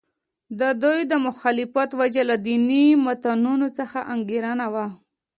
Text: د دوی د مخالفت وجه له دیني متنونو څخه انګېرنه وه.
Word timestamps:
د 0.59 0.61
دوی 0.83 0.99
د 1.11 1.13
مخالفت 1.27 1.89
وجه 1.99 2.23
له 2.29 2.35
دیني 2.47 2.85
متنونو 3.05 3.67
څخه 3.77 3.99
انګېرنه 4.13 4.65
وه. 4.73 4.87